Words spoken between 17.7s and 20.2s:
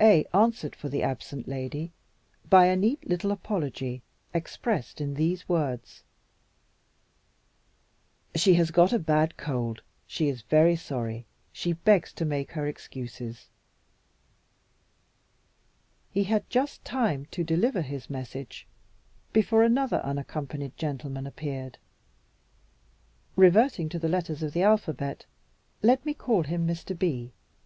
his message, before another